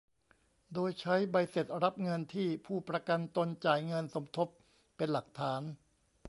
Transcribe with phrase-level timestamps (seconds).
[0.73, 4.47] โดยใช้ใบเสร็จรับเงินที่ผู้ประกันตนจ่ายเงินสมทบ
[4.97, 5.61] เป็นหลักฐาน